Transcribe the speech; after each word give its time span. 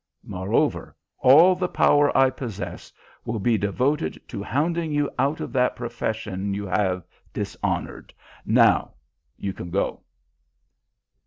Moreover, 0.25 0.95
all 1.19 1.53
the 1.53 1.67
power 1.67 2.17
I 2.17 2.31
possess 2.31 2.91
will 3.23 3.37
be 3.37 3.55
devoted 3.55 4.19
to 4.29 4.41
hounding 4.41 4.91
you 4.91 5.11
out 5.19 5.39
of 5.39 5.53
that 5.53 5.75
profession 5.75 6.55
you 6.55 6.65
have 6.65 7.03
dishonoured. 7.33 8.11
Now 8.43 8.93
you 9.37 9.53
can 9.53 9.69
go." 9.69 10.01